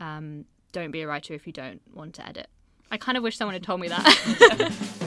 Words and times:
um, 0.00 0.44
don't 0.72 0.90
be 0.90 1.02
a 1.02 1.08
writer 1.08 1.34
if 1.34 1.46
you 1.46 1.52
don't 1.52 1.80
want 1.94 2.14
to 2.14 2.28
edit. 2.28 2.48
I 2.90 2.96
kind 2.96 3.16
of 3.16 3.22
wish 3.22 3.36
someone 3.36 3.54
had 3.54 3.62
told 3.62 3.80
me 3.80 3.88
that. 3.88 4.96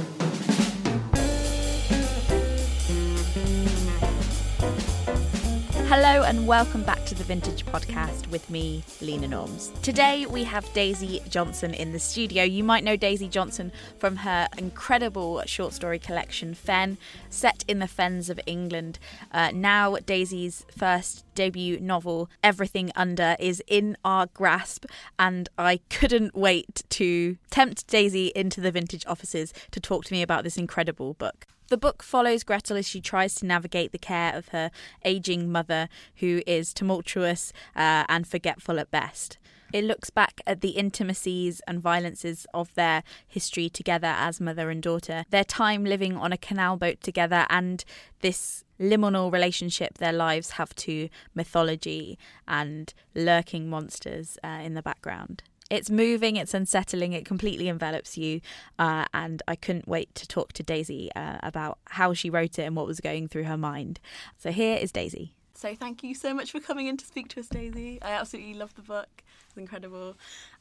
Hello 5.95 6.23
and 6.23 6.47
welcome 6.47 6.81
back 6.81 7.05
to 7.05 7.13
the 7.13 7.23
Vintage 7.23 7.67
Podcast 7.67 8.25
with 8.31 8.49
me, 8.49 8.83
Leena 8.99 9.27
Norms. 9.27 9.71
Today 9.83 10.25
we 10.25 10.43
have 10.43 10.73
Daisy 10.73 11.21
Johnson 11.29 11.71
in 11.71 11.91
the 11.91 11.99
studio. 11.99 12.41
You 12.43 12.63
might 12.63 12.83
know 12.83 12.95
Daisy 12.95 13.27
Johnson 13.27 13.71
from 13.99 14.15
her 14.15 14.47
incredible 14.57 15.43
short 15.45 15.71
story 15.71 15.99
collection, 15.99 16.55
Fen, 16.55 16.97
set 17.29 17.63
in 17.67 17.77
the 17.77 17.87
fens 17.87 18.31
of 18.31 18.39
England. 18.47 18.97
Uh, 19.31 19.51
now, 19.53 19.97
Daisy's 19.97 20.65
first 20.75 21.25
debut 21.35 21.79
novel, 21.79 22.27
Everything 22.43 22.91
Under, 22.95 23.35
is 23.39 23.61
in 23.67 23.95
our 24.03 24.25
grasp, 24.33 24.87
and 25.19 25.47
I 25.59 25.79
couldn't 25.91 26.33
wait 26.33 26.81
to 26.89 27.37
tempt 27.51 27.85
Daisy 27.85 28.31
into 28.35 28.61
the 28.61 28.71
vintage 28.71 29.05
offices 29.05 29.53
to 29.69 29.79
talk 29.79 30.05
to 30.05 30.13
me 30.13 30.23
about 30.23 30.43
this 30.43 30.57
incredible 30.57 31.13
book. 31.13 31.45
The 31.73 31.77
book 31.77 32.03
follows 32.03 32.43
Gretel 32.43 32.77
as 32.77 32.87
she 32.87 33.01
tries 33.01 33.33
to 33.33 33.47
navigate 33.47 33.91
the 33.93 33.97
care 33.97 34.35
of 34.35 34.49
her 34.49 34.69
aging 35.03 35.51
mother, 35.51 35.89
who 36.17 36.43
is 36.45 36.71
tumultuous 36.71 37.51
uh, 37.75 38.05
and 38.07 38.27
forgetful 38.27 38.79
at 38.79 38.91
best. 38.91 39.39
It 39.73 39.83
looks 39.83 40.11
back 40.11 40.39
at 40.45 40.61
the 40.61 40.77
intimacies 40.77 41.61
and 41.67 41.81
violences 41.81 42.45
of 42.53 42.71
their 42.75 43.01
history 43.27 43.69
together 43.69 44.13
as 44.15 44.39
mother 44.39 44.69
and 44.69 44.83
daughter, 44.83 45.25
their 45.31 45.43
time 45.43 45.83
living 45.83 46.15
on 46.15 46.31
a 46.31 46.37
canal 46.37 46.77
boat 46.77 47.01
together, 47.01 47.47
and 47.49 47.83
this 48.21 48.63
liminal 48.79 49.33
relationship 49.33 49.97
their 49.97 50.13
lives 50.13 50.51
have 50.51 50.75
to 50.75 51.09
mythology 51.33 52.19
and 52.47 52.93
lurking 53.15 53.67
monsters 53.67 54.37
uh, 54.43 54.59
in 54.61 54.75
the 54.75 54.83
background. 54.83 55.41
It's 55.73 55.89
moving, 55.89 56.35
it's 56.35 56.53
unsettling, 56.53 57.13
it 57.13 57.25
completely 57.25 57.67
envelops 57.67 58.15
you. 58.15 58.41
Uh, 58.77 59.05
and 59.11 59.41
I 59.47 59.55
couldn't 59.55 59.87
wait 59.87 60.13
to 60.13 60.27
talk 60.27 60.53
to 60.53 60.61
Daisy 60.61 61.09
uh, 61.15 61.39
about 61.41 61.79
how 61.85 62.13
she 62.13 62.29
wrote 62.29 62.59
it 62.59 62.61
and 62.61 62.75
what 62.75 62.85
was 62.85 62.99
going 62.99 63.27
through 63.27 63.45
her 63.45 63.57
mind. 63.57 63.99
So 64.37 64.51
here 64.51 64.77
is 64.77 64.91
Daisy. 64.91 65.33
So 65.55 65.73
thank 65.73 66.03
you 66.03 66.13
so 66.13 66.31
much 66.31 66.51
for 66.51 66.59
coming 66.59 66.85
in 66.85 66.97
to 66.97 67.05
speak 67.05 67.27
to 67.29 67.39
us, 67.39 67.47
Daisy. 67.47 67.99
I 68.03 68.11
absolutely 68.11 68.53
love 68.53 68.75
the 68.75 68.83
book. 68.83 69.23
It's 69.47 69.57
incredible. 69.57 70.15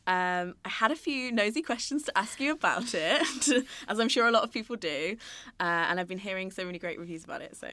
Um, 0.06 0.55
I 0.64 0.70
had 0.70 0.91
a 0.91 0.97
few 0.97 1.31
nosy 1.31 1.61
questions 1.61 2.05
to 2.05 2.17
ask 2.17 2.41
you 2.41 2.53
about 2.53 2.95
it, 2.95 3.67
as 3.89 4.01
I'm 4.01 4.08
sure 4.08 4.27
a 4.27 4.31
lot 4.31 4.45
of 4.45 4.51
people 4.51 4.77
do, 4.77 5.19
uh, 5.61 5.89
and 5.91 6.01
I've 6.01 6.08
been 6.08 6.17
hearing 6.17 6.51
so 6.51 6.64
many 6.64 6.79
great 6.79 6.98
reviews 6.98 7.23
about 7.23 7.42
it. 7.42 7.55
So 7.55 7.69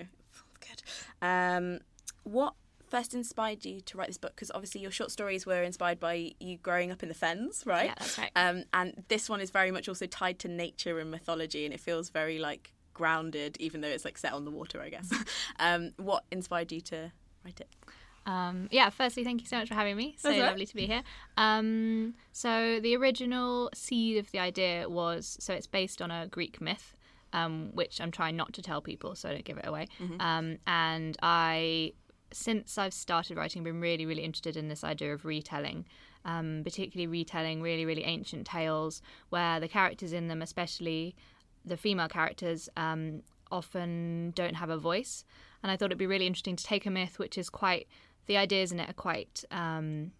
good. 0.59 0.81
Um, 1.21 1.79
what 2.23 2.53
first 2.89 3.13
inspired 3.13 3.65
you 3.65 3.81
to 3.81 3.97
write 3.97 4.07
this 4.07 4.17
book? 4.17 4.35
Because 4.35 4.51
obviously 4.53 4.81
your 4.81 4.91
short 4.91 5.11
stories 5.11 5.45
were 5.45 5.63
inspired 5.63 5.99
by 5.99 6.31
you 6.39 6.57
growing 6.57 6.91
up 6.91 7.03
in 7.03 7.09
the 7.09 7.15
fens, 7.15 7.63
right? 7.65 7.87
Yeah, 7.87 7.93
that's 7.97 8.17
right. 8.17 8.31
Um, 8.35 8.63
and 8.73 9.03
this 9.07 9.29
one 9.29 9.41
is 9.41 9.51
very 9.51 9.71
much 9.71 9.87
also 9.87 10.05
tied 10.05 10.39
to 10.39 10.47
nature 10.47 10.99
and 10.99 11.11
mythology, 11.11 11.65
and 11.65 11.73
it 11.73 11.79
feels 11.79 12.09
very 12.09 12.39
like 12.39 12.73
grounded, 12.93 13.57
even 13.59 13.81
though 13.81 13.87
it's 13.87 14.05
like 14.05 14.17
set 14.17 14.33
on 14.33 14.45
the 14.45 14.51
water, 14.51 14.81
I 14.81 14.89
guess. 14.89 15.11
um, 15.59 15.91
what 15.97 16.23
inspired 16.31 16.71
you 16.71 16.81
to 16.81 17.11
write 17.45 17.61
it? 17.61 17.69
Um, 18.25 18.67
yeah, 18.71 18.89
firstly, 18.89 19.23
thank 19.23 19.41
you 19.41 19.47
so 19.47 19.57
much 19.57 19.69
for 19.69 19.73
having 19.73 19.95
me. 19.95 20.15
So 20.19 20.29
right. 20.29 20.39
lovely 20.39 20.65
to 20.65 20.75
be 20.75 20.85
here. 20.85 21.01
Um, 21.37 22.13
so, 22.31 22.79
the 22.79 22.95
original 22.95 23.69
seed 23.73 24.17
of 24.17 24.29
the 24.31 24.39
idea 24.39 24.87
was 24.89 25.37
so 25.39 25.53
it's 25.53 25.67
based 25.67 26.01
on 26.01 26.11
a 26.11 26.27
Greek 26.27 26.61
myth, 26.61 26.95
um, 27.33 27.71
which 27.73 27.99
I'm 28.01 28.11
trying 28.11 28.35
not 28.35 28.53
to 28.53 28.61
tell 28.61 28.81
people 28.81 29.15
so 29.15 29.29
I 29.29 29.33
don't 29.33 29.45
give 29.45 29.57
it 29.57 29.65
away. 29.65 29.87
Um, 30.19 30.57
and 30.67 31.17
I, 31.23 31.93
since 32.31 32.77
I've 32.77 32.93
started 32.93 33.37
writing, 33.37 33.61
I've 33.61 33.65
been 33.65 33.81
really, 33.81 34.05
really 34.05 34.23
interested 34.23 34.57
in 34.57 34.67
this 34.67 34.83
idea 34.83 35.13
of 35.13 35.25
retelling. 35.25 35.85
Um, 36.25 36.61
particularly 36.65 37.07
retelling 37.07 37.61
really, 37.61 37.85
really 37.85 38.03
ancient 38.03 38.45
tales 38.45 39.01
where 39.29 39.61
the 39.61 39.69
characters 39.69 40.11
in 40.11 40.27
them, 40.27 40.41
especially 40.41 41.15
the 41.63 41.77
female 41.77 42.09
characters, 42.09 42.67
um, 42.75 43.23
often 43.49 44.31
don't 44.35 44.55
have 44.55 44.69
a 44.69 44.77
voice. 44.77 45.23
And 45.63 45.71
I 45.71 45.77
thought 45.77 45.85
it'd 45.85 45.97
be 45.97 46.05
really 46.05 46.27
interesting 46.27 46.57
to 46.57 46.63
take 46.63 46.85
a 46.85 46.89
myth 46.89 47.19
which 47.19 47.37
is 47.37 47.49
quite 47.49 47.87
the 48.29 48.37
ideas 48.37 48.71
in 48.71 48.79
it 48.79 48.89
are 48.89 48.93
quite 48.93 49.43
um, 49.49 50.11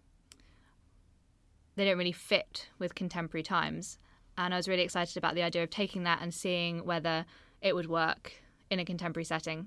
they 1.76 1.84
don't 1.84 1.96
really 1.96 2.12
fit 2.12 2.68
with 2.78 2.94
contemporary 2.94 3.42
times 3.42 3.98
and 4.36 4.52
i 4.52 4.56
was 4.56 4.68
really 4.68 4.82
excited 4.82 5.16
about 5.16 5.36
the 5.36 5.42
idea 5.42 5.62
of 5.62 5.70
taking 5.70 6.02
that 6.02 6.20
and 6.20 6.34
seeing 6.34 6.84
whether 6.84 7.24
it 7.62 7.74
would 7.74 7.88
work 7.88 8.32
in 8.70 8.78
a 8.78 8.84
contemporary 8.84 9.24
setting 9.24 9.66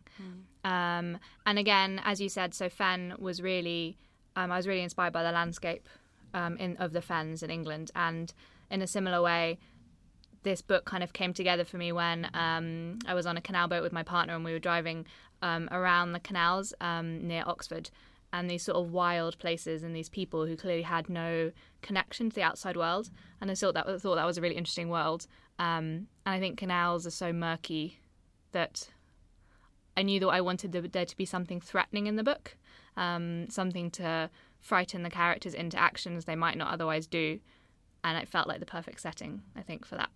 um, 0.64 1.18
and 1.46 1.60
again 1.60 2.02
as 2.06 2.22
you 2.22 2.30
said 2.30 2.54
so 2.54 2.70
fen 2.70 3.14
was 3.20 3.42
really 3.42 3.98
um, 4.36 4.52
i 4.52 4.58
was 4.58 4.68
really 4.68 4.82
inspired 4.82 5.14
by 5.14 5.24
the 5.24 5.32
landscape 5.32 5.88
um, 6.34 6.58
in, 6.58 6.76
of 6.78 6.94
the 6.94 7.02
fens 7.02 7.44
in 7.44 7.50
england 7.50 7.92
and 7.96 8.34
in 8.72 8.82
a 8.82 8.88
similar 8.88 9.22
way 9.22 9.58
this 10.44 10.62
book 10.62 10.86
kind 10.86 11.04
of 11.04 11.14
came 11.14 11.34
together 11.34 11.64
for 11.64 11.78
me 11.78 11.92
when 11.92 12.30
um, 12.34 13.00
I 13.08 13.14
was 13.14 13.26
on 13.26 13.38
a 13.38 13.42
canal 13.42 13.68
boat 13.68 13.82
with 13.82 13.94
my 13.94 14.04
partner 14.04 14.36
and 14.36 14.44
we 14.44 14.52
were 14.52 14.60
driving 14.60 15.06
um, 15.42 15.68
around 15.72 16.12
the 16.12 16.20
canals 16.20 16.74
um, 16.82 17.28
near 17.28 17.44
Oxford 17.46 17.90
and 18.32 18.50
these 18.50 18.64
sort 18.64 18.78
of 18.78 18.92
wild 18.92 19.38
places 19.38 19.84
and 19.84 19.96
these 19.96 20.10
people 20.10 20.46
who 20.46 20.58
clearly 20.58 20.82
had 20.82 21.10
no 21.10 21.52
connection 21.82 22.30
to 22.30 22.36
the 22.36 22.42
outside 22.42 22.76
world. 22.76 23.10
And 23.40 23.52
I 23.52 23.56
thought 23.56 23.76
that 23.76 24.02
thought 24.02 24.16
that 24.16 24.26
was 24.26 24.38
a 24.38 24.42
really 24.42 24.56
interesting 24.56 24.90
world. 24.90 25.28
Um, 25.60 26.08
and 26.26 26.36
I 26.36 26.40
think 26.40 26.58
canals 26.58 27.06
are 27.06 27.12
so 27.12 27.32
murky 27.32 28.00
that 28.52 28.90
I 29.96 30.02
knew 30.04 30.20
that 30.22 30.28
I 30.28 30.42
wanted 30.42 30.72
there 30.72 31.06
to 31.06 31.18
be 31.18 31.26
something 31.26 31.62
threatening 31.62 32.08
in 32.08 32.16
the 32.16 32.24
book, 32.24 32.58
um, 32.98 33.50
something 33.50 33.92
to 33.92 34.30
frighten 34.60 35.04
the 35.04 35.10
characters 35.10 35.54
into 35.54 35.78
actions 35.78 36.26
they 36.26 36.36
might 36.36 36.58
not 36.58 36.74
otherwise 36.74 37.06
do. 37.08 37.40
And 38.04 38.18
it 38.18 38.28
felt 38.28 38.48
like 38.48 38.60
the 38.60 38.66
perfect 38.66 39.00
setting, 39.00 39.42
I 39.56 39.62
think, 39.62 39.86
for 39.86 39.96
that. 39.96 40.10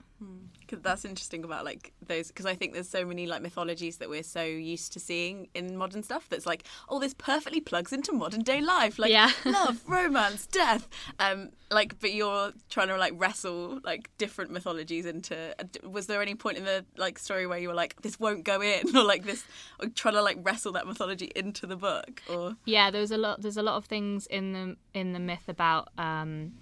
Because 0.59 0.81
that's 0.81 1.05
interesting 1.05 1.43
about 1.43 1.63
like 1.63 1.93
those. 2.05 2.29
Because 2.29 2.45
I 2.47 2.55
think 2.55 2.73
there's 2.73 2.89
so 2.89 3.05
many 3.05 3.27
like 3.27 3.41
mythologies 3.41 3.97
that 3.97 4.09
we're 4.09 4.23
so 4.23 4.43
used 4.43 4.91
to 4.93 4.99
seeing 4.99 5.47
in 5.53 5.77
modern 5.77 6.01
stuff. 6.03 6.27
That's 6.27 6.45
like, 6.47 6.63
oh, 6.89 6.99
this 6.99 7.13
perfectly 7.13 7.61
plugs 7.61 7.93
into 7.93 8.11
modern 8.13 8.41
day 8.41 8.59
life. 8.59 8.97
Like 8.97 9.11
Yeah. 9.11 9.29
love, 9.45 9.83
romance, 9.87 10.47
death. 10.47 10.89
Um, 11.19 11.51
like, 11.69 11.99
but 11.99 12.13
you're 12.13 12.51
trying 12.69 12.87
to 12.87 12.97
like 12.97 13.13
wrestle 13.15 13.79
like 13.83 14.09
different 14.17 14.49
mythologies 14.51 15.05
into. 15.05 15.37
uh, 15.37 15.87
Was 15.87 16.07
there 16.07 16.21
any 16.21 16.33
point 16.35 16.57
in 16.57 16.65
the 16.65 16.83
like 16.97 17.19
story 17.19 17.45
where 17.45 17.59
you 17.59 17.67
were 17.69 17.75
like, 17.75 18.01
this 18.01 18.19
won't 18.19 18.43
go 18.43 18.59
in, 18.61 18.97
or 18.97 19.03
like 19.03 19.23
this, 19.23 19.45
or 19.79 19.87
trying 19.89 20.15
to 20.15 20.21
like 20.23 20.39
wrestle 20.41 20.71
that 20.73 20.87
mythology 20.87 21.31
into 21.35 21.67
the 21.67 21.77
book, 21.77 22.23
or 22.27 22.57
Yeah, 22.65 22.89
there 22.91 23.01
was 23.01 23.11
a 23.11 23.17
lot. 23.17 23.43
There's 23.43 23.57
a 23.57 23.63
lot 23.63 23.75
of 23.77 23.85
things 23.85 24.25
in 24.25 24.51
the 24.53 24.75
in 24.93 25.13
the 25.13 25.19
myth 25.19 25.47
about 25.47 25.89
um, 25.99 26.53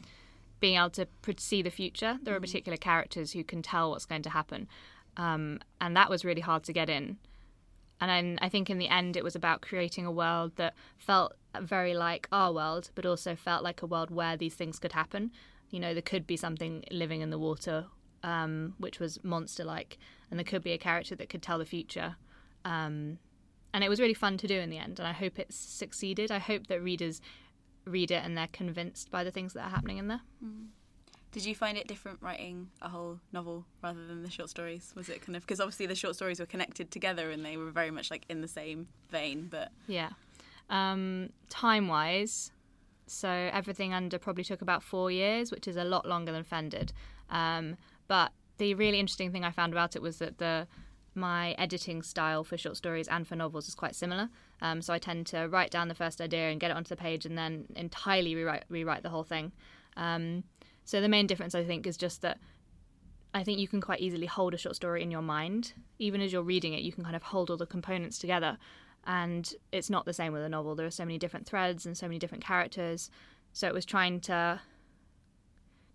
being 0.60 0.78
able 0.78 0.90
to 0.92 1.08
see 1.38 1.62
the 1.62 1.70
future. 1.70 2.20
There 2.24 2.36
are 2.36 2.40
particular 2.40 2.78
characters 2.78 3.34
who 3.34 3.44
can 3.44 3.62
tell 3.62 3.92
what's 3.92 4.06
going 4.06 4.24
to 4.24 4.30
happen, 4.30 4.68
um, 5.18 5.60
and 5.82 5.96
that 5.96 6.10
was 6.10 6.26
really 6.26 6.42
hard 6.42 6.64
to 6.64 6.74
get 6.74 6.90
in. 6.90 7.18
And 8.02 8.10
then 8.10 8.40
I 8.42 8.50
think 8.50 8.70
in 8.70 8.78
the 8.78 8.90
end, 8.90 9.16
it 9.16 9.24
was 9.24 9.36
about 9.36 9.62
creating 9.62 10.06
a 10.06 10.12
world 10.12 10.54
that 10.58 10.74
felt 10.98 11.34
very 11.62 11.94
like 11.94 12.28
our 12.32 12.52
world, 12.52 12.92
but 12.94 13.06
also 13.06 13.36
felt 13.36 13.64
like 13.64 13.82
a 13.82 13.86
world 13.86 14.12
where 14.12 14.36
these 14.36 14.56
things 14.56 14.80
could 14.80 14.92
happen. 14.92 15.32
You 15.70 15.80
know, 15.80 15.94
there 15.94 16.02
could 16.02 16.28
be 16.28 16.36
something 16.36 16.84
living 16.92 17.22
in 17.22 17.30
the 17.30 17.40
water, 17.40 17.86
um, 18.24 18.74
which 18.80 19.00
was 19.00 19.24
monster-like, 19.24 19.98
and 20.30 20.38
there 20.38 20.44
could 20.44 20.62
be 20.62 20.74
a 20.74 20.78
character 20.78 21.16
that 21.16 21.30
could 21.30 21.42
tell 21.42 21.58
the 21.58 21.66
future. 21.66 22.18
Um, 22.66 23.20
and 23.76 23.84
it 23.84 23.90
was 23.90 24.00
really 24.00 24.14
fun 24.14 24.38
to 24.38 24.48
do 24.48 24.58
in 24.58 24.70
the 24.70 24.78
end 24.78 25.00
and 25.00 25.08
i 25.08 25.12
hope 25.12 25.38
it's 25.38 25.56
succeeded 25.58 26.32
i 26.32 26.40
hope 26.40 26.68
that 26.68 26.82
readers 26.82 27.22
read 27.86 28.12
it 28.12 28.24
and 28.24 28.38
they're 28.38 28.50
convinced 28.52 29.12
by 29.12 29.24
the 29.24 29.32
things 29.32 29.54
that 29.54 29.62
are 29.62 29.70
happening 29.70 29.98
in 29.98 30.08
there. 30.08 30.22
Did 31.32 31.46
you 31.46 31.54
find 31.54 31.78
it 31.78 31.88
different 31.88 32.20
writing 32.22 32.70
a 32.82 32.90
whole 32.90 33.20
novel 33.34 33.66
rather 33.84 34.06
than 34.08 34.24
the 34.24 34.32
short 34.32 34.50
stories? 34.50 34.94
Was 34.96 35.10
it 35.10 35.22
kind 35.22 35.36
of 35.36 35.44
because 35.44 35.60
obviously 35.60 35.86
the 35.86 35.96
short 35.96 36.16
stories 36.16 36.40
were 36.40 36.46
connected 36.46 36.92
together 36.92 37.30
and 37.32 37.44
they 37.44 37.58
were 37.58 37.72
very 37.72 37.92
much 37.92 38.10
like 38.10 38.24
in 38.30 38.42
the 38.42 38.48
same 38.48 38.88
vein, 39.10 39.48
but 39.50 39.72
yeah. 39.88 40.12
Um, 40.70 41.30
time 41.50 41.88
wise 41.88 42.52
so 43.08 43.30
everything 43.30 43.94
under 43.94 44.18
probably 44.18 44.44
took 44.44 44.64
about 44.64 44.82
four 44.82 45.12
years 45.12 45.52
which 45.52 45.68
is 45.68 45.78
a 45.78 45.84
lot 45.84 46.08
longer 46.08 46.32
than 46.32 46.44
Fen 46.44 46.70
did. 46.70 46.94
Um, 47.30 47.78
but 48.08 48.32
the 48.58 48.74
really 48.74 49.00
interesting 49.00 49.32
thing 49.32 49.44
i 49.44 49.52
found 49.52 49.74
about 49.74 49.96
it 49.96 50.02
was 50.02 50.18
that 50.20 50.38
the 50.38 50.68
my 51.16 51.52
editing 51.54 52.02
style 52.02 52.44
for 52.44 52.58
short 52.58 52.78
stories 52.78 53.08
and 53.08 53.28
for 53.28 53.36
novels 53.36 53.68
is 53.68 53.76
quite 53.76 53.96
similar 53.96 54.30
um, 54.62 54.82
so 54.82 54.94
i 54.94 55.00
tend 55.00 55.26
to 55.26 55.48
write 55.48 55.72
down 55.72 55.88
the 55.88 55.96
first 55.96 56.22
idea 56.22 56.50
and 56.50 56.60
get 56.60 56.72
it 56.72 56.78
onto 56.78 56.90
the 56.90 56.96
page 56.96 57.26
and 57.26 57.38
then 57.38 57.66
entirely 57.76 58.36
rewrite, 58.36 58.66
rewrite 58.70 59.04
the 59.04 59.10
whole 59.10 59.24
thing 59.24 59.52
um, 59.98 60.44
so 60.84 61.02
the 61.02 61.10
main 61.10 61.28
difference 61.28 61.56
i 61.56 61.64
think 61.64 61.88
is 61.88 61.98
just 61.98 62.22
that 62.22 62.38
I 63.36 63.44
think 63.44 63.60
you 63.60 63.68
can 63.68 63.82
quite 63.82 64.00
easily 64.00 64.28
hold 64.28 64.54
a 64.54 64.58
short 64.58 64.78
story 64.78 65.04
in 65.04 65.12
your 65.12 65.22
mind. 65.22 65.74
Even 66.00 66.22
as 66.22 66.32
you're 66.32 66.42
reading 66.42 66.74
it, 66.74 66.84
you 66.84 66.94
can 66.94 67.04
kind 67.04 67.18
of 67.18 67.24
hold 67.24 67.52
all 67.52 67.58
the 67.58 67.66
components 67.66 68.18
together. 68.18 68.58
And 69.06 69.54
it's 69.74 69.90
not 69.90 70.06
the 70.06 70.14
same 70.14 70.32
with 70.32 70.42
a 70.42 70.48
novel. 70.48 70.74
There 70.74 70.86
are 70.86 70.92
so 70.92 71.04
many 71.04 71.18
different 71.18 71.46
threads 71.46 71.86
and 71.86 71.98
so 71.98 72.08
many 72.08 72.18
different 72.18 72.46
characters. 72.46 73.10
So 73.52 73.68
it 73.68 73.74
was 73.74 73.86
trying 73.86 74.22
to 74.22 74.62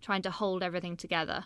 trying 0.01 0.21
to 0.21 0.31
hold 0.31 0.61
everything 0.61 0.95
together 0.95 1.45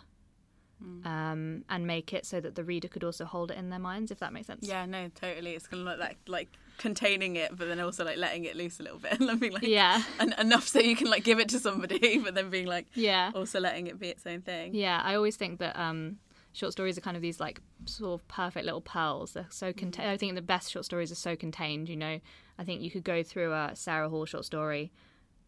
um, 1.04 1.64
and 1.68 1.86
make 1.86 2.12
it 2.12 2.26
so 2.26 2.40
that 2.40 2.54
the 2.54 2.64
reader 2.64 2.88
could 2.88 3.02
also 3.04 3.24
hold 3.24 3.50
it 3.50 3.56
in 3.58 3.70
their 3.70 3.78
minds, 3.78 4.10
if 4.10 4.18
that 4.20 4.32
makes 4.32 4.46
sense. 4.46 4.66
yeah, 4.66 4.84
no, 4.86 5.08
totally. 5.14 5.54
It's 5.54 5.66
kind 5.66 5.80
of 5.80 5.86
like 5.86 5.98
that, 5.98 6.16
like 6.30 6.48
containing 6.78 7.36
it, 7.36 7.56
but 7.56 7.68
then 7.68 7.80
also 7.80 8.04
like 8.04 8.18
letting 8.18 8.44
it 8.44 8.56
loose 8.56 8.78
a 8.80 8.82
little 8.82 8.98
bit 8.98 9.18
and 9.20 9.40
being 9.40 9.52
like 9.52 9.62
Yeah. 9.62 10.02
en- 10.20 10.34
enough 10.38 10.68
so 10.68 10.78
you 10.80 10.94
can 10.96 11.08
like 11.08 11.24
give 11.24 11.38
it 11.38 11.48
to 11.50 11.58
somebody, 11.58 12.18
but 12.24 12.34
then 12.34 12.50
being 12.50 12.66
like 12.66 12.86
Yeah. 12.94 13.30
also 13.34 13.60
letting 13.60 13.86
it 13.86 13.98
be 13.98 14.08
its 14.08 14.26
own 14.26 14.42
thing. 14.42 14.74
Yeah, 14.74 15.00
I 15.02 15.14
always 15.14 15.36
think 15.36 15.58
that 15.60 15.78
um, 15.78 16.18
short 16.52 16.72
stories 16.72 16.98
are 16.98 17.02
kind 17.02 17.16
of 17.16 17.22
these 17.22 17.40
like 17.40 17.60
sort 17.86 18.20
of 18.20 18.28
perfect 18.28 18.64
little 18.66 18.82
pearls. 18.82 19.32
They're 19.32 19.46
so 19.50 19.72
contained. 19.72 20.10
I 20.10 20.16
think 20.18 20.34
the 20.34 20.42
best 20.42 20.70
short 20.70 20.84
stories 20.84 21.10
are 21.10 21.14
so 21.16 21.36
contained. 21.36 21.88
You 21.88 21.96
know, 21.96 22.20
I 22.58 22.64
think 22.64 22.82
you 22.82 22.90
could 22.90 23.04
go 23.04 23.22
through 23.22 23.52
a 23.54 23.70
Sarah 23.74 24.08
Hall 24.10 24.26
short 24.26 24.44
story, 24.44 24.92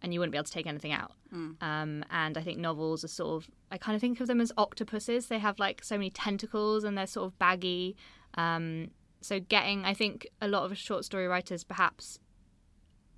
and 0.02 0.12
you 0.12 0.20
wouldn't 0.20 0.32
be 0.32 0.38
able 0.38 0.44
to 0.44 0.52
take 0.52 0.66
anything 0.66 0.92
out. 0.92 1.12
Um, 1.60 2.04
and 2.10 2.38
I 2.38 2.42
think 2.42 2.58
novels 2.58 3.04
are 3.04 3.08
sort 3.08 3.42
of. 3.42 3.50
I 3.70 3.78
kind 3.78 3.94
of 3.94 4.00
think 4.00 4.20
of 4.20 4.26
them 4.26 4.40
as 4.40 4.52
octopuses. 4.56 5.26
They 5.26 5.38
have 5.38 5.58
like 5.58 5.84
so 5.84 5.96
many 5.96 6.10
tentacles, 6.10 6.84
and 6.84 6.96
they're 6.96 7.06
sort 7.06 7.26
of 7.26 7.38
baggy. 7.38 7.96
Um, 8.34 8.90
so 9.20 9.40
getting, 9.40 9.84
I 9.84 9.94
think 9.94 10.28
a 10.40 10.48
lot 10.48 10.70
of 10.70 10.78
short 10.78 11.04
story 11.04 11.26
writers 11.26 11.64
perhaps, 11.64 12.20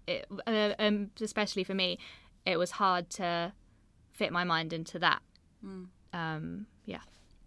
it, 0.06 0.26
uh, 0.46 0.72
um, 0.78 1.10
especially 1.20 1.64
for 1.64 1.74
me, 1.74 1.98
it 2.46 2.56
was 2.56 2.72
hard 2.72 3.10
to 3.10 3.52
fit 4.12 4.32
my 4.32 4.44
mind 4.44 4.72
into 4.72 4.98
that. 4.98 5.20
Um, 6.12 6.66
yeah. 6.86 7.00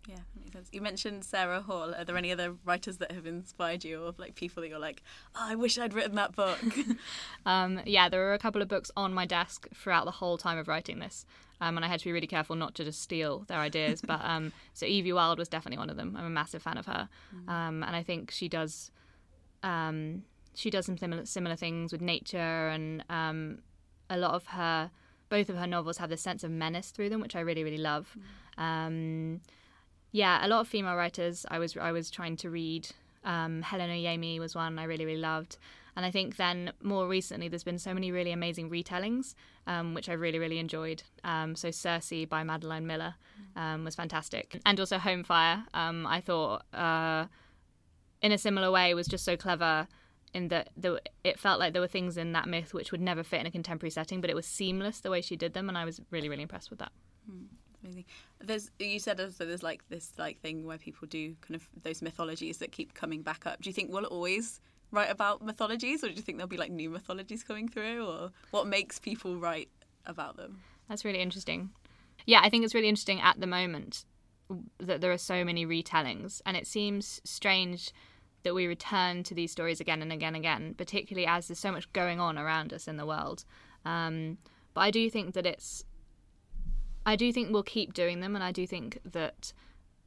Yeah, 0.07 0.15
that 0.15 0.41
makes 0.41 0.53
sense. 0.53 0.69
You 0.71 0.81
mentioned 0.81 1.23
Sarah 1.23 1.61
Hall. 1.61 1.93
Are 1.95 2.03
there 2.03 2.17
any 2.17 2.31
other 2.31 2.55
writers 2.65 2.97
that 2.97 3.11
have 3.11 3.25
inspired 3.25 3.83
you, 3.85 4.03
or 4.03 4.13
like 4.17 4.35
people 4.35 4.61
that 4.61 4.69
you're 4.69 4.79
like, 4.79 5.01
oh, 5.35 5.45
I 5.49 5.55
wish 5.55 5.77
I'd 5.77 5.93
written 5.93 6.15
that 6.15 6.35
book? 6.35 6.59
Um, 7.45 7.81
yeah, 7.85 8.07
there 8.07 8.21
were 8.21 8.33
a 8.33 8.39
couple 8.39 8.61
of 8.61 8.69
books 8.69 8.89
on 8.95 9.13
my 9.13 9.25
desk 9.25 9.67
throughout 9.75 10.05
the 10.05 10.11
whole 10.11 10.37
time 10.37 10.57
of 10.57 10.69
writing 10.69 10.99
this, 10.99 11.25
um, 11.59 11.75
and 11.75 11.83
I 11.83 11.89
had 11.89 11.99
to 11.99 12.05
be 12.05 12.13
really 12.13 12.27
careful 12.27 12.55
not 12.55 12.73
to 12.75 12.85
just 12.85 13.01
steal 13.01 13.39
their 13.47 13.59
ideas. 13.59 14.01
but 14.01 14.21
um, 14.23 14.53
so 14.73 14.85
Evie 14.85 15.11
Wyld 15.11 15.37
was 15.37 15.49
definitely 15.49 15.77
one 15.77 15.89
of 15.89 15.97
them. 15.97 16.15
I'm 16.17 16.25
a 16.25 16.29
massive 16.29 16.61
fan 16.61 16.77
of 16.77 16.85
her, 16.85 17.09
um, 17.49 17.83
and 17.83 17.95
I 17.97 18.01
think 18.01 18.31
she 18.31 18.47
does 18.47 18.91
um, 19.61 20.23
she 20.55 20.69
does 20.69 20.85
some 20.85 20.97
similar 20.97 21.25
similar 21.25 21.55
things 21.57 21.91
with 21.91 22.01
nature, 22.01 22.37
and 22.69 23.03
um, 23.09 23.59
a 24.09 24.17
lot 24.17 24.33
of 24.35 24.45
her 24.47 24.91
both 25.29 25.49
of 25.49 25.57
her 25.57 25.67
novels 25.67 25.97
have 25.97 26.09
this 26.09 26.21
sense 26.21 26.43
of 26.43 26.51
menace 26.51 26.91
through 26.91 27.09
them, 27.09 27.19
which 27.19 27.35
I 27.35 27.41
really 27.41 27.63
really 27.63 27.77
love. 27.77 28.15
Um, 28.57 29.41
yeah, 30.13 30.45
a 30.45 30.47
lot 30.47 30.61
of 30.61 30.67
female 30.67 30.95
writers. 30.95 31.45
I 31.49 31.59
was 31.59 31.75
I 31.75 31.91
was 31.91 32.09
trying 32.09 32.37
to 32.37 32.49
read. 32.49 32.87
Um, 33.25 33.61
Helen 33.63 33.89
Oyeyemi 33.89 34.39
was 34.39 34.53
one 34.53 34.77
I 34.77 34.83
really 34.83 35.05
really 35.05 35.19
loved, 35.19 35.57
and 35.95 36.05
I 36.05 36.11
think 36.11 36.35
then 36.35 36.71
more 36.81 37.07
recently 37.07 37.47
there's 37.47 37.63
been 37.63 37.79
so 37.79 37.93
many 37.93 38.11
really 38.11 38.31
amazing 38.31 38.69
retellings, 38.69 39.33
um, 39.65 39.95
which 39.95 40.09
I 40.09 40.13
really 40.13 40.37
really 40.37 40.59
enjoyed. 40.59 41.01
Um, 41.23 41.55
so 41.55 41.71
Circe 41.71 42.25
by 42.29 42.43
Madeline 42.43 42.85
Miller 42.85 43.15
um, 43.55 43.83
was 43.83 43.95
fantastic, 43.95 44.61
and 44.67 44.79
also 44.79 44.99
Home 44.99 45.23
Fire. 45.23 45.65
Um, 45.73 46.05
I 46.05 46.21
thought 46.21 46.63
uh, 46.73 47.25
in 48.21 48.31
a 48.31 48.37
similar 48.37 48.71
way 48.71 48.93
was 48.93 49.07
just 49.07 49.25
so 49.25 49.35
clever 49.35 49.87
in 50.31 50.49
that 50.49 50.69
there, 50.77 50.99
it 51.23 51.39
felt 51.39 51.59
like 51.59 51.73
there 51.73 51.81
were 51.81 51.87
things 51.87 52.17
in 52.17 52.33
that 52.33 52.47
myth 52.47 52.71
which 52.71 52.91
would 52.91 53.01
never 53.01 53.23
fit 53.23 53.41
in 53.41 53.47
a 53.47 53.51
contemporary 53.51 53.89
setting, 53.89 54.21
but 54.21 54.29
it 54.29 54.35
was 54.35 54.45
seamless 54.45 54.99
the 54.99 55.09
way 55.09 55.21
she 55.21 55.35
did 55.35 55.53
them, 55.53 55.69
and 55.69 55.77
I 55.77 55.85
was 55.85 56.01
really 56.11 56.29
really 56.29 56.43
impressed 56.43 56.69
with 56.69 56.77
that. 56.79 56.91
Amazing. 58.41 58.69
There's 58.79 58.89
you 58.91 58.99
said 58.99 59.19
also 59.19 59.45
there's 59.45 59.63
like 59.63 59.87
this 59.89 60.11
like 60.17 60.39
thing 60.41 60.65
where 60.65 60.77
people 60.77 61.07
do 61.07 61.35
kind 61.41 61.55
of 61.55 61.67
those 61.81 62.01
mythologies 62.01 62.57
that 62.57 62.71
keep 62.71 62.93
coming 62.93 63.21
back 63.21 63.45
up. 63.45 63.61
Do 63.61 63.69
you 63.69 63.73
think 63.73 63.91
we'll 63.91 64.05
always 64.05 64.61
write 64.91 65.09
about 65.09 65.41
mythologies, 65.41 66.03
or 66.03 66.09
do 66.09 66.13
you 66.13 66.21
think 66.21 66.37
there'll 66.37 66.47
be 66.47 66.57
like 66.57 66.71
new 66.71 66.89
mythologies 66.89 67.43
coming 67.43 67.67
through, 67.67 68.05
or 68.05 68.31
what 68.51 68.67
makes 68.67 68.99
people 68.99 69.37
write 69.37 69.69
about 70.05 70.37
them? 70.37 70.61
That's 70.87 71.05
really 71.05 71.21
interesting. 71.21 71.71
Yeah, 72.25 72.41
I 72.43 72.49
think 72.49 72.63
it's 72.63 72.75
really 72.75 72.89
interesting 72.89 73.19
at 73.19 73.39
the 73.39 73.47
moment 73.47 74.05
that 74.79 75.01
there 75.01 75.11
are 75.11 75.17
so 75.17 75.43
many 75.43 75.65
retellings, 75.65 76.41
and 76.45 76.55
it 76.55 76.67
seems 76.67 77.21
strange 77.23 77.91
that 78.43 78.53
we 78.53 78.67
return 78.67 79.23
to 79.23 79.33
these 79.33 79.51
stories 79.51 79.79
again 79.79 80.01
and 80.01 80.11
again 80.11 80.35
and 80.35 80.43
again, 80.43 80.75
particularly 80.77 81.25
as 81.25 81.47
there's 81.47 81.59
so 81.59 81.71
much 81.71 81.91
going 81.93 82.19
on 82.19 82.37
around 82.37 82.73
us 82.73 82.87
in 82.87 82.97
the 82.97 83.05
world. 83.05 83.45
Um, 83.85 84.37
but 84.73 84.81
I 84.81 84.91
do 84.91 85.09
think 85.09 85.33
that 85.33 85.45
it's, 85.45 85.85
I 87.05 87.15
do 87.15 87.33
think 87.33 87.51
we'll 87.51 87.63
keep 87.63 87.93
doing 87.93 88.21
them, 88.21 88.35
and 88.35 88.43
I 88.43 88.51
do 88.51 88.65
think 88.65 88.99
that 89.03 89.53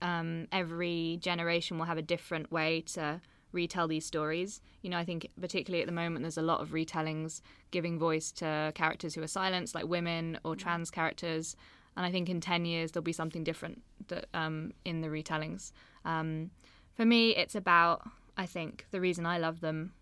um, 0.03 0.49
every 0.53 1.19
generation 1.21 1.79
will 1.79 1.87
have 1.87 1.99
a 1.99 2.03
different 2.03 2.51
way 2.51 2.83
to 2.93 3.21
retell 3.53 3.89
these 3.89 4.07
stories. 4.07 4.61
You 4.83 4.91
know, 4.91 4.99
I 4.99 5.05
think 5.05 5.29
particularly 5.41 5.83
at 5.83 5.87
the 5.87 5.93
moment 5.93 6.23
there's 6.23 6.39
a 6.39 6.43
lot 6.43 6.61
of 6.61 6.71
retellings 6.71 7.41
giving 7.71 7.99
voice 7.99 8.31
to 8.33 8.73
characters 8.75 9.15
who 9.15 9.23
are 9.23 9.29
silenced, 9.29 9.75
like 9.75 9.87
women 9.87 10.39
or 10.45 10.57
trans 10.57 10.91
characters. 10.91 11.57
And 11.97 12.05
I 12.05 12.11
think 12.11 12.29
in 12.29 12.41
10 12.41 12.65
years 12.65 12.93
there'll 12.93 13.03
be 13.03 13.13
something 13.13 13.43
different 13.43 13.83
that, 14.09 14.27
um, 14.35 14.73
in 14.85 15.01
the 15.01 15.09
retellings. 15.09 15.73
Um, 16.05 16.51
for 16.95 17.05
me, 17.05 17.35
it's 17.35 17.55
about, 17.55 18.03
I 18.37 18.47
think, 18.47 18.87
the 18.91 19.01
reason 19.01 19.27
I 19.27 19.39
love 19.39 19.61
them 19.61 19.93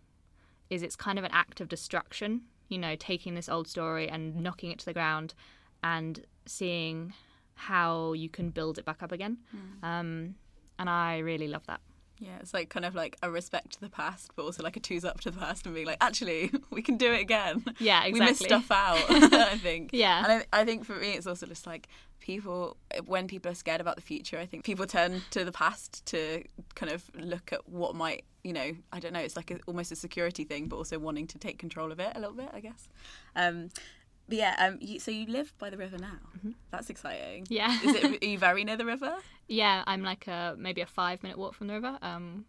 is 0.71 0.83
it's 0.83 0.97
kind 0.97 1.19
of 1.19 1.25
an 1.25 1.31
act 1.33 1.61
of 1.61 1.69
destruction, 1.69 2.43
you 2.69 2.79
know, 2.79 2.97
taking 2.97 3.35
this 3.35 3.49
old 3.49 3.69
story 3.69 4.09
and 4.09 4.37
knocking 4.37 4.71
it 4.71 4.81
to 4.81 4.85
the 4.85 4.93
ground 4.93 5.35
and 5.85 6.25
seeing 6.47 7.13
how 7.55 8.15
you 8.15 8.29
can 8.29 8.51
build 8.51 8.79
it 8.79 8.85
back 8.85 9.03
up 9.03 9.13
again. 9.13 9.39
Um, 9.85 10.35
and 10.79 10.91
I 10.91 11.19
really 11.19 11.47
love 11.47 11.65
that. 11.67 11.81
Yeah, 12.21 12.37
it's 12.41 12.55
like 12.55 12.69
kind 12.69 12.87
of 12.87 12.95
like 12.95 13.17
a 13.23 13.31
respect 13.31 13.73
to 13.73 13.81
the 13.81 13.91
past, 13.91 14.33
but 14.37 14.45
also 14.45 14.63
like 14.63 14.77
a 14.77 14.81
twos 14.81 15.05
up 15.05 15.21
to 15.21 15.31
the 15.31 15.39
past 15.39 15.67
and 15.67 15.75
being 15.75 15.87
like, 15.87 15.99
actually, 16.01 16.51
we 16.71 16.81
can 16.81 16.97
do 16.97 17.13
it 17.13 17.21
again. 17.21 17.65
Yeah, 17.79 18.05
We 18.09 18.21
missed 18.21 18.45
stuff 18.45 18.71
out, 18.71 18.99
I 19.11 19.59
think. 19.59 19.91
Yeah. 19.93 20.25
And 20.25 20.45
I, 20.53 20.61
I 20.61 20.65
think 20.65 20.85
for 20.85 20.95
me, 20.95 21.13
it's 21.13 21.27
also 21.27 21.47
just 21.47 21.67
like 21.67 21.89
people, 22.21 22.77
when 23.05 23.27
people 23.27 23.51
are 23.51 23.55
scared 23.55 23.81
about 23.81 23.97
the 23.97 24.03
future, 24.03 24.39
I 24.39 24.47
think 24.47 24.65
people 24.65 24.87
turn 24.87 25.23
to 25.33 25.45
the 25.45 25.53
past 25.53 26.07
to 26.07 26.45
kind 26.75 26.93
of 26.93 27.05
look 27.15 27.53
at 27.53 27.69
what 27.69 27.95
might, 27.95 28.25
you 28.45 28.53
know, 28.53 28.73
I 28.93 29.01
don't 29.01 29.13
know, 29.13 29.21
it's 29.21 29.37
like 29.37 29.51
a, 29.51 29.59
almost 29.67 29.91
a 29.93 29.97
security 29.97 30.45
thing, 30.45 30.69
but 30.69 30.77
also 30.77 30.99
wanting 30.99 31.27
to 31.29 31.39
take 31.39 31.59
control 31.59 31.91
of 31.93 31.99
it 31.99 32.13
a 32.15 32.21
little 32.21 32.37
bit, 32.37 32.49
I 32.53 32.61
guess. 32.61 32.89
Um, 33.35 33.71
but 34.29 34.39
yeah, 34.39 34.55
um, 34.59 34.79
you, 34.81 34.99
so 35.01 35.11
you 35.11 35.27
live 35.27 35.53
by 35.59 35.71
the 35.71 35.77
river 35.77 35.99
now. 35.99 36.19
That's 36.71 36.91
exciting. 36.91 37.47
Yeah. 37.49 37.73
Is 37.83 37.95
it, 37.95 38.05
are 38.23 38.27
you 38.27 38.39
very 38.39 38.65
near 38.65 38.77
the 38.77 38.87
river? 38.87 39.15
Yeah, 39.49 39.83
I'm 39.87 40.03
like 40.03 40.27
a 40.27 40.55
maybe 40.59 40.81
a 40.81 40.87
five 40.87 41.23
minute 41.23 41.39
walk 41.39 41.55
from 41.55 41.67
the 41.69 41.75
river, 41.75 41.99
um, 42.03 42.45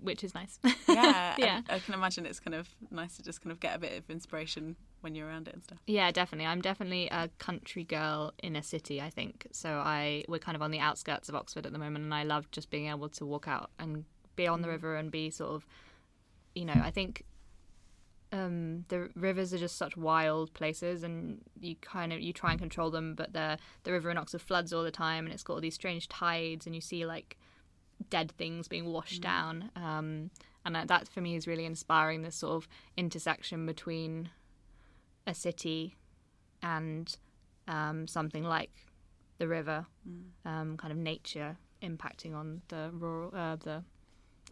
which 0.00 0.22
is 0.24 0.34
nice. 0.34 0.58
Yeah. 0.88 1.34
yeah, 1.38 1.56
and 1.56 1.70
I 1.70 1.78
can 1.78 1.94
imagine 1.94 2.26
it's 2.26 2.38
kind 2.40 2.54
of 2.54 2.68
nice 2.90 3.16
to 3.16 3.22
just 3.22 3.40
kind 3.42 3.50
of 3.52 3.60
get 3.60 3.74
a 3.74 3.78
bit 3.78 3.96
of 3.98 4.10
inspiration 4.10 4.76
when 5.00 5.14
you're 5.14 5.26
around 5.26 5.48
it 5.48 5.54
and 5.54 5.62
stuff. 5.62 5.78
yeah, 5.86 6.10
definitely. 6.12 6.46
I'm 6.46 6.60
definitely 6.60 7.08
a 7.10 7.28
country 7.38 7.82
girl 7.84 8.32
in 8.42 8.54
a 8.56 8.62
city. 8.62 9.00
I 9.00 9.10
think 9.10 9.46
so. 9.52 9.70
I 9.84 10.24
we're 10.28 10.38
kind 10.38 10.54
of 10.54 10.62
on 10.62 10.70
the 10.70 10.78
outskirts 10.80 11.28
of 11.28 11.34
Oxford 11.34 11.66
at 11.66 11.72
the 11.72 11.78
moment, 11.78 12.04
and 12.04 12.14
I 12.14 12.22
love 12.24 12.50
just 12.50 12.70
being 12.70 12.88
able 12.88 13.08
to 13.10 13.26
walk 13.26 13.48
out 13.48 13.70
and 13.78 14.04
be 14.36 14.46
on 14.46 14.62
the 14.62 14.68
river 14.68 14.96
and 14.96 15.10
be 15.10 15.30
sort 15.30 15.52
of, 15.52 15.66
you 16.54 16.64
know, 16.64 16.80
I 16.82 16.90
think. 16.90 17.24
Um, 18.32 18.86
the 18.88 19.10
rivers 19.14 19.52
are 19.52 19.58
just 19.58 19.76
such 19.76 19.96
wild 19.96 20.54
places, 20.54 21.02
and 21.02 21.42
you 21.60 21.76
kind 21.76 22.12
of 22.12 22.20
you 22.20 22.32
try 22.32 22.50
and 22.50 22.58
control 22.58 22.90
them, 22.90 23.14
but 23.14 23.32
the 23.32 23.58
the 23.84 23.92
river 23.92 24.10
in 24.10 24.16
Oxford 24.18 24.40
floods 24.40 24.72
all 24.72 24.82
the 24.82 24.90
time, 24.90 25.26
and 25.26 25.34
it's 25.34 25.42
got 25.42 25.54
all 25.54 25.60
these 25.60 25.74
strange 25.74 26.08
tides, 26.08 26.66
and 26.66 26.74
you 26.74 26.80
see 26.80 27.04
like 27.04 27.36
dead 28.10 28.32
things 28.32 28.68
being 28.68 28.86
washed 28.92 29.20
down. 29.20 29.70
Um, 29.76 30.30
and 30.64 30.74
that, 30.74 30.88
that 30.88 31.08
for 31.08 31.20
me 31.20 31.34
is 31.36 31.46
really 31.46 31.64
inspiring. 31.64 32.22
This 32.22 32.36
sort 32.36 32.54
of 32.54 32.68
intersection 32.96 33.66
between 33.66 34.30
a 35.26 35.34
city 35.34 35.96
and 36.62 37.16
um, 37.68 38.06
something 38.06 38.44
like 38.44 38.70
the 39.38 39.48
river, 39.48 39.86
um, 40.44 40.76
kind 40.76 40.92
of 40.92 40.98
nature 40.98 41.56
impacting 41.82 42.34
on 42.34 42.62
the 42.68 42.90
rural, 42.92 43.32
uh, 43.34 43.56
the 43.56 43.82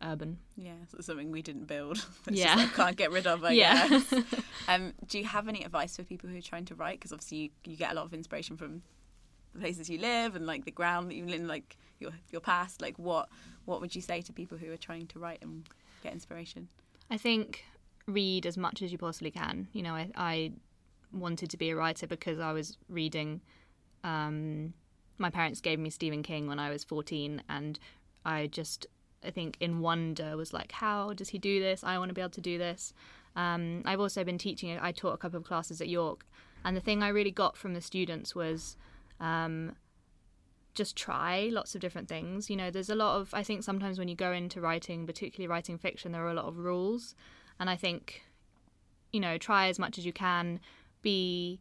urban. 0.02 0.38
Yeah, 0.56 0.72
so 0.90 0.98
it's 0.98 1.06
something 1.06 1.30
we 1.30 1.42
didn't 1.42 1.66
build. 1.66 2.04
Yeah. 2.30 2.54
like 2.56 2.74
can't 2.74 2.96
get 2.96 3.10
rid 3.10 3.26
of. 3.26 3.44
I 3.44 3.50
Yeah. 3.52 3.88
guess. 3.88 4.12
um, 4.68 4.92
do 5.06 5.18
you 5.18 5.24
have 5.24 5.48
any 5.48 5.62
advice 5.64 5.96
for 5.96 6.02
people 6.04 6.28
who 6.30 6.38
are 6.38 6.42
trying 6.42 6.64
to 6.66 6.74
write? 6.74 6.98
Because 6.98 7.12
obviously 7.12 7.38
you, 7.38 7.50
you 7.64 7.76
get 7.76 7.92
a 7.92 7.94
lot 7.94 8.04
of 8.04 8.14
inspiration 8.14 8.56
from 8.56 8.82
the 9.54 9.60
places 9.60 9.90
you 9.90 9.98
live 9.98 10.36
and 10.36 10.46
like 10.46 10.64
the 10.64 10.70
ground 10.70 11.10
that 11.10 11.14
you 11.16 11.24
live 11.26 11.40
in, 11.40 11.48
like 11.48 11.76
your 11.98 12.12
your 12.30 12.40
past. 12.40 12.80
Like 12.80 12.98
what 12.98 13.28
what 13.64 13.80
would 13.80 13.94
you 13.94 14.02
say 14.02 14.20
to 14.22 14.32
people 14.32 14.58
who 14.58 14.70
are 14.72 14.76
trying 14.76 15.06
to 15.08 15.18
write 15.18 15.42
and 15.42 15.68
get 16.02 16.12
inspiration? 16.12 16.68
I 17.10 17.16
think 17.16 17.64
read 18.06 18.46
as 18.46 18.56
much 18.56 18.82
as 18.82 18.90
you 18.92 18.98
possibly 18.98 19.30
can. 19.30 19.68
You 19.72 19.82
know, 19.82 19.94
I, 19.94 20.10
I 20.16 20.52
wanted 21.12 21.50
to 21.50 21.56
be 21.56 21.70
a 21.70 21.76
writer 21.76 22.06
because 22.06 22.38
I 22.38 22.52
was 22.52 22.76
reading. 22.88 23.40
Um, 24.04 24.72
my 25.18 25.28
parents 25.30 25.60
gave 25.60 25.78
me 25.78 25.90
Stephen 25.90 26.22
King 26.22 26.46
when 26.46 26.58
I 26.58 26.70
was 26.70 26.82
14, 26.84 27.42
and 27.48 27.78
I 28.24 28.46
just, 28.46 28.86
I 29.24 29.30
think, 29.30 29.56
in 29.60 29.80
wonder 29.80 30.36
was 30.36 30.52
like, 30.52 30.72
how 30.72 31.12
does 31.12 31.30
he 31.30 31.38
do 31.38 31.60
this? 31.60 31.84
I 31.84 31.98
want 31.98 32.08
to 32.08 32.14
be 32.14 32.20
able 32.20 32.30
to 32.30 32.40
do 32.40 32.58
this. 32.58 32.92
Um, 33.36 33.82
I've 33.84 34.00
also 34.00 34.24
been 34.24 34.38
teaching, 34.38 34.78
I 34.80 34.92
taught 34.92 35.12
a 35.12 35.18
couple 35.18 35.38
of 35.38 35.44
classes 35.44 35.80
at 35.80 35.88
York, 35.88 36.26
and 36.64 36.76
the 36.76 36.80
thing 36.80 37.02
I 37.02 37.08
really 37.08 37.30
got 37.30 37.56
from 37.56 37.74
the 37.74 37.80
students 37.80 38.34
was 38.34 38.76
um, 39.20 39.76
just 40.74 40.96
try 40.96 41.48
lots 41.52 41.74
of 41.74 41.80
different 41.80 42.08
things. 42.08 42.50
You 42.50 42.56
know, 42.56 42.70
there's 42.70 42.90
a 42.90 42.94
lot 42.94 43.20
of, 43.20 43.32
I 43.32 43.42
think 43.42 43.62
sometimes 43.62 43.98
when 43.98 44.08
you 44.08 44.16
go 44.16 44.32
into 44.32 44.60
writing, 44.60 45.06
particularly 45.06 45.48
writing 45.48 45.78
fiction, 45.78 46.12
there 46.12 46.24
are 46.24 46.30
a 46.30 46.34
lot 46.34 46.46
of 46.46 46.58
rules. 46.58 47.14
And 47.58 47.68
I 47.68 47.76
think, 47.76 48.22
you 49.12 49.20
know, 49.20 49.38
try 49.38 49.68
as 49.68 49.78
much 49.78 49.98
as 49.98 50.06
you 50.06 50.12
can, 50.12 50.60
be, 51.02 51.60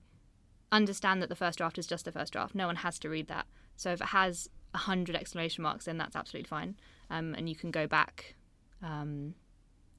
understand 0.71 1.21
that 1.21 1.29
the 1.29 1.35
first 1.35 1.57
draft 1.57 1.77
is 1.77 1.87
just 1.87 2.05
the 2.05 2.11
first 2.11 2.33
draft. 2.33 2.55
No 2.55 2.67
one 2.67 2.77
has 2.77 2.99
to 2.99 3.09
read 3.09 3.27
that. 3.27 3.45
So 3.75 3.91
if 3.91 4.01
it 4.01 4.07
has 4.07 4.49
a 4.73 4.77
hundred 4.79 5.15
exclamation 5.15 5.63
marks, 5.63 5.85
then 5.85 5.97
that's 5.97 6.15
absolutely 6.15 6.47
fine. 6.47 6.75
Um, 7.09 7.33
and 7.35 7.49
you 7.49 7.55
can 7.55 7.71
go 7.71 7.88
back 7.88 8.35
um, 8.83 9.33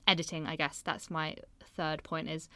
editing, 0.07 0.47
I 0.47 0.57
guess 0.57 0.81
that's 0.85 1.11
my 1.11 1.37
third 1.77 2.03
point 2.03 2.29
is 2.29 2.49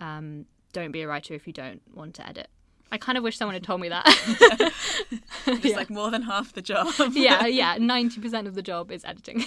um, 0.00 0.46
don't 0.72 0.92
be 0.92 1.02
a 1.02 1.08
writer 1.08 1.34
if 1.34 1.46
you 1.46 1.52
don't 1.52 1.80
want 1.94 2.14
to 2.14 2.28
edit. 2.28 2.48
I 2.92 2.98
kind 2.98 3.16
of 3.18 3.24
wish 3.24 3.36
someone 3.36 3.54
had 3.54 3.64
told 3.64 3.80
me 3.80 3.88
that. 3.88 4.04
It's 5.46 5.64
Yeah. 5.64 5.76
like 5.76 5.90
more 5.90 6.10
than 6.10 6.22
half 6.22 6.52
the 6.54 6.62
job. 6.62 6.88
yeah, 7.12 7.46
yeah, 7.62 7.76
ninety 7.78 8.20
percent 8.20 8.46
of 8.46 8.54
the 8.54 8.62
job 8.62 8.90
is 8.90 9.04
editing. 9.04 9.44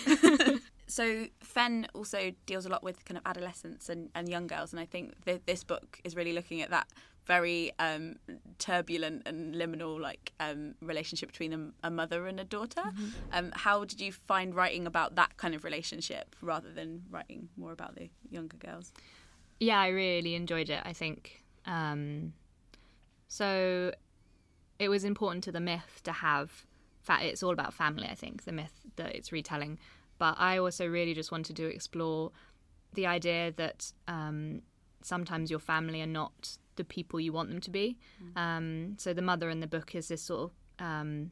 So 0.88 1.28
Fen 1.42 1.88
also 1.94 2.32
deals 2.46 2.66
a 2.66 2.70
lot 2.70 2.82
with 2.82 3.04
kind 3.06 3.18
of 3.18 3.24
adolescents 3.26 3.90
and, 3.90 4.10
and 4.16 4.30
young 4.30 4.48
girls, 4.48 4.72
and 4.72 4.80
I 4.80 4.86
think 4.86 5.14
th- 5.26 5.42
this 5.46 5.64
book 5.64 6.00
is 6.04 6.16
really 6.16 6.34
looking 6.34 6.62
at 6.62 6.70
that 6.70 6.88
very 7.26 7.74
um, 7.78 8.16
turbulent 8.58 9.24
and 9.26 9.54
liminal 9.54 10.00
like 10.00 10.32
um, 10.40 10.76
relationship 10.82 11.30
between 11.30 11.52
a, 11.54 11.88
a 11.88 11.92
mother 11.92 12.26
and 12.26 12.40
a 12.40 12.46
daughter. 12.46 12.84
Um, 13.34 13.52
how 13.54 13.84
did 13.84 14.00
you 14.00 14.14
find 14.14 14.56
writing 14.56 14.88
about 14.88 15.16
that 15.16 15.36
kind 15.36 15.54
of 15.54 15.66
relationship 15.66 16.38
rather 16.42 16.72
than 16.72 17.04
writing 17.12 17.50
more 17.58 17.74
about 17.74 17.96
the 17.96 18.10
younger 18.30 18.56
girls? 18.56 18.94
yeah, 19.60 19.80
I 19.80 19.88
really 19.90 20.36
enjoyed 20.36 20.70
it. 20.70 20.82
I 20.86 20.94
think 20.94 21.44
um, 21.66 22.34
so. 23.28 23.92
It 24.80 24.90
was 24.90 25.04
important 25.04 25.44
to 25.46 25.52
the 25.52 25.60
myth 25.60 26.02
to 26.04 26.12
have. 26.12 26.66
Fa- 27.02 27.20
it's 27.22 27.42
all 27.42 27.52
about 27.52 27.74
family. 27.74 28.08
I 28.08 28.14
think 28.14 28.44
the 28.46 28.52
myth 28.52 28.86
that 28.96 29.16
it's 29.16 29.32
retelling, 29.32 29.80
but 30.18 30.36
I 30.38 30.58
also 30.58 30.88
really 30.88 31.14
just 31.14 31.32
wanted 31.32 31.56
to 31.58 31.66
explore 31.66 32.32
the 32.94 33.06
idea 33.06 33.52
that 33.58 33.92
um, 34.08 34.62
sometimes 35.04 35.50
your 35.50 35.60
family 35.60 36.02
are 36.02 36.08
not 36.08 36.58
the 36.76 36.84
people 36.84 37.20
you 37.20 37.34
want 37.34 37.50
them 37.50 37.60
to 37.62 37.72
be. 37.72 37.98
Um, 38.36 38.96
so 38.98 39.14
the 39.14 39.22
mother 39.22 39.50
in 39.50 39.60
the 39.60 39.68
book 39.68 39.96
is 39.96 40.08
this 40.08 40.22
sort 40.22 40.52
of 40.52 40.86
um, 40.86 41.32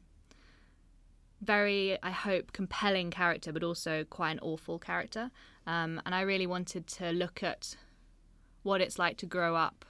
very, 1.40 1.98
I 2.02 2.10
hope, 2.10 2.52
compelling 2.52 3.10
character, 3.10 3.52
but 3.52 3.62
also 3.62 4.04
quite 4.04 4.32
an 4.32 4.40
awful 4.40 4.78
character. 4.78 5.30
Um, 5.66 6.00
and 6.04 6.14
I 6.14 6.22
really 6.22 6.46
wanted 6.46 6.86
to 6.88 7.10
look 7.10 7.42
at 7.42 7.76
what 8.62 8.80
it's 8.80 8.98
like 8.98 9.16
to 9.18 9.26
grow 9.26 9.54
up 9.54 9.84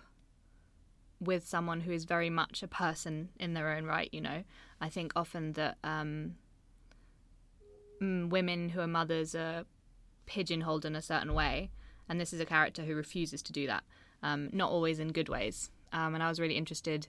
with 1.21 1.47
someone 1.47 1.81
who 1.81 1.93
is 1.93 2.05
very 2.05 2.29
much 2.29 2.63
a 2.63 2.69
person 2.69 3.31
in 3.39 3.55
their 3.55 3.71
own 3.71 3.85
right. 3.85 4.11
You 4.13 4.21
know, 4.21 4.45
I 4.81 4.89
think 4.89 5.13
often 5.17 5.53
that 5.53 5.79
um, 5.83 6.01
mm, 6.01 6.33
women 8.01 8.71
who 8.71 8.81
are 8.81 8.87
mothers 8.87 9.35
are 9.35 9.65
pigeonholed 10.27 10.85
in 10.85 10.97
a 10.97 11.03
certain 11.03 11.35
way, 11.35 11.71
and 12.09 12.21
this 12.21 12.33
is 12.33 12.41
a 12.41 12.47
character 12.47 12.83
who 12.83 12.95
refuses 12.95 13.43
to 13.43 13.53
do 13.53 13.67
that. 13.67 13.85
Um, 14.23 14.51
not 14.53 14.71
always 14.71 14.99
in 14.99 15.09
good 15.09 15.29
ways. 15.29 15.71
Um, 15.93 16.15
and 16.15 16.23
I 16.23 16.29
was 16.29 16.41
really 16.41 16.57
interested 16.57 17.09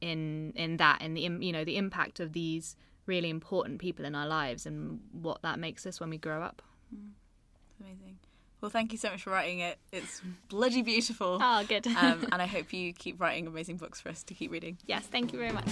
in 0.00 0.52
in 0.56 0.76
that, 0.78 1.02
in 1.02 1.14
the 1.14 1.20
you 1.20 1.52
know 1.52 1.64
the 1.64 1.76
impact 1.76 2.20
of 2.20 2.32
these 2.32 2.76
really 3.06 3.30
important 3.30 3.80
people 3.80 4.04
in 4.04 4.14
our 4.14 4.26
lives 4.26 4.66
and 4.66 5.00
what 5.12 5.42
that 5.42 5.58
makes 5.58 5.86
us 5.86 6.00
when 6.00 6.10
we 6.10 6.18
grow 6.18 6.42
up. 6.42 6.62
Amazing. 7.80 8.18
Well, 8.60 8.70
thank 8.70 8.92
you 8.92 8.98
so 8.98 9.10
much 9.10 9.24
for 9.24 9.30
writing 9.30 9.58
it. 9.58 9.78
It's 9.90 10.22
bloody 10.48 10.82
beautiful. 10.82 11.38
Oh, 11.42 11.64
good. 11.66 11.84
um, 11.88 12.28
and 12.32 12.40
I 12.40 12.46
hope 12.46 12.72
you 12.72 12.92
keep 12.92 13.20
writing 13.20 13.48
amazing 13.48 13.76
books 13.76 14.00
for 14.00 14.08
us 14.08 14.22
to 14.24 14.34
keep 14.34 14.52
reading. 14.52 14.78
yes, 14.86 15.04
thank 15.06 15.32
you 15.32 15.38
very 15.38 15.52
much. 15.52 15.66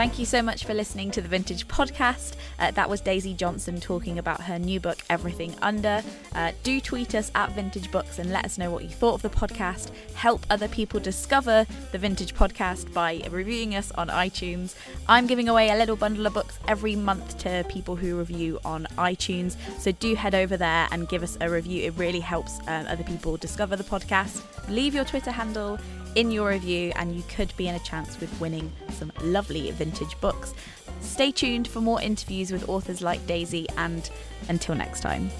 Thank 0.00 0.18
you 0.18 0.24
so 0.24 0.40
much 0.40 0.64
for 0.64 0.72
listening 0.72 1.10
to 1.10 1.20
the 1.20 1.28
Vintage 1.28 1.68
Podcast. 1.68 2.36
Uh, 2.58 2.70
that 2.70 2.88
was 2.88 3.02
Daisy 3.02 3.34
Johnson 3.34 3.78
talking 3.78 4.18
about 4.18 4.40
her 4.40 4.58
new 4.58 4.80
book, 4.80 4.96
Everything 5.10 5.54
Under. 5.60 6.02
Uh, 6.34 6.52
do 6.62 6.80
tweet 6.80 7.14
us 7.14 7.30
at 7.34 7.52
Vintage 7.52 7.92
Books 7.92 8.18
and 8.18 8.32
let 8.32 8.46
us 8.46 8.56
know 8.56 8.70
what 8.70 8.82
you 8.82 8.88
thought 8.88 9.12
of 9.12 9.20
the 9.20 9.28
podcast. 9.28 9.90
Help 10.14 10.46
other 10.48 10.68
people 10.68 11.00
discover 11.00 11.66
the 11.92 11.98
Vintage 11.98 12.34
Podcast 12.34 12.90
by 12.94 13.20
reviewing 13.30 13.74
us 13.74 13.90
on 13.92 14.08
iTunes. 14.08 14.74
I'm 15.06 15.26
giving 15.26 15.50
away 15.50 15.68
a 15.68 15.76
little 15.76 15.96
bundle 15.96 16.26
of 16.26 16.32
books 16.32 16.58
every 16.66 16.96
month 16.96 17.36
to 17.40 17.66
people 17.68 17.94
who 17.94 18.16
review 18.16 18.58
on 18.64 18.86
iTunes. 18.96 19.56
So 19.78 19.92
do 19.92 20.14
head 20.14 20.34
over 20.34 20.56
there 20.56 20.88
and 20.92 21.10
give 21.10 21.22
us 21.22 21.36
a 21.42 21.50
review. 21.50 21.84
It 21.84 21.92
really 21.98 22.20
helps 22.20 22.58
um, 22.68 22.86
other 22.86 23.04
people 23.04 23.36
discover 23.36 23.76
the 23.76 23.84
podcast. 23.84 24.40
Leave 24.70 24.94
your 24.94 25.04
Twitter 25.04 25.30
handle 25.30 25.78
in 26.14 26.30
your 26.30 26.48
review, 26.50 26.92
and 26.96 27.14
you 27.14 27.22
could 27.28 27.52
be 27.56 27.68
in 27.68 27.74
a 27.74 27.80
chance 27.80 28.18
with 28.20 28.40
winning 28.40 28.70
some 28.90 29.12
lovely 29.22 29.70
vintage 29.70 30.20
books. 30.20 30.54
Stay 31.00 31.30
tuned 31.30 31.68
for 31.68 31.80
more 31.80 32.00
interviews 32.02 32.52
with 32.52 32.68
authors 32.68 33.00
like 33.02 33.24
Daisy, 33.26 33.66
and 33.76 34.10
until 34.48 34.74
next 34.74 35.00
time. 35.00 35.30